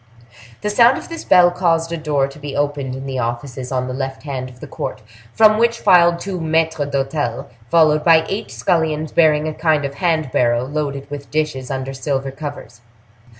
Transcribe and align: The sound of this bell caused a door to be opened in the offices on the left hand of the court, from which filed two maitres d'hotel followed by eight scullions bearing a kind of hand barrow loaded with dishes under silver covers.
The 0.61 0.71
sound 0.71 0.97
of 0.97 1.09
this 1.09 1.23
bell 1.23 1.51
caused 1.51 1.91
a 1.91 1.95
door 1.97 2.27
to 2.27 2.39
be 2.39 2.55
opened 2.55 2.95
in 2.95 3.05
the 3.05 3.19
offices 3.19 3.71
on 3.71 3.87
the 3.87 3.93
left 3.93 4.23
hand 4.23 4.49
of 4.49 4.59
the 4.59 4.65
court, 4.65 5.03
from 5.31 5.59
which 5.59 5.79
filed 5.79 6.17
two 6.19 6.41
maitres 6.41 6.89
d'hotel 6.89 7.49
followed 7.69 8.03
by 8.03 8.25
eight 8.27 8.49
scullions 8.49 9.11
bearing 9.11 9.47
a 9.47 9.53
kind 9.53 9.85
of 9.85 9.93
hand 9.93 10.31
barrow 10.31 10.65
loaded 10.65 11.07
with 11.11 11.29
dishes 11.29 11.69
under 11.69 11.93
silver 11.93 12.31
covers. 12.31 12.81